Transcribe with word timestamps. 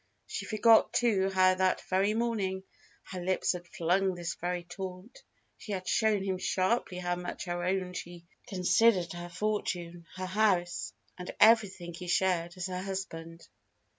She 0.25 0.45
forgot, 0.47 0.93
too, 0.93 1.29
how 1.29 1.53
that 1.53 1.81
very 1.81 2.15
morning 2.15 2.63
her 3.11 3.23
lips 3.23 3.51
had 3.51 3.67
flung 3.67 4.15
this 4.15 4.33
very 4.33 4.63
taunt. 4.63 5.21
She 5.59 5.73
had 5.73 5.87
shown 5.87 6.23
him 6.23 6.39
sharply 6.39 6.97
how 6.97 7.15
much 7.17 7.45
her 7.45 7.63
own 7.63 7.93
she 7.93 8.25
considered 8.47 9.13
her 9.13 9.29
fortune, 9.29 10.07
her 10.15 10.25
house, 10.25 10.91
and 11.19 11.29
everything 11.39 11.93
he 11.93 12.07
shared 12.07 12.57
as 12.57 12.65
her 12.65 12.81
husband. 12.81 13.47